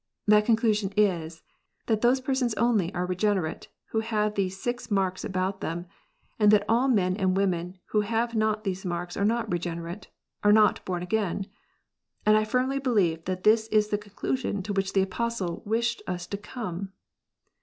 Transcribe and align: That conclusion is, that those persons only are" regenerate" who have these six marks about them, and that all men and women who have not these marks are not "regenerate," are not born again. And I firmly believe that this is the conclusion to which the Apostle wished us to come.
That 0.25 0.47
conclusion 0.47 0.91
is, 0.97 1.43
that 1.85 2.01
those 2.01 2.19
persons 2.19 2.55
only 2.55 2.91
are" 2.95 3.05
regenerate" 3.05 3.67
who 3.91 3.99
have 3.99 4.33
these 4.33 4.59
six 4.59 4.89
marks 4.89 5.23
about 5.23 5.61
them, 5.61 5.85
and 6.39 6.49
that 6.49 6.65
all 6.67 6.87
men 6.87 7.15
and 7.15 7.37
women 7.37 7.77
who 7.89 8.01
have 8.01 8.33
not 8.33 8.63
these 8.63 8.83
marks 8.83 9.15
are 9.15 9.23
not 9.25 9.51
"regenerate," 9.51 10.07
are 10.43 10.51
not 10.51 10.83
born 10.85 11.03
again. 11.03 11.45
And 12.25 12.35
I 12.35 12.45
firmly 12.45 12.79
believe 12.79 13.25
that 13.25 13.43
this 13.43 13.67
is 13.67 13.89
the 13.89 13.99
conclusion 13.99 14.63
to 14.63 14.73
which 14.73 14.93
the 14.93 15.03
Apostle 15.03 15.61
wished 15.67 16.01
us 16.07 16.25
to 16.25 16.37
come. 16.37 16.93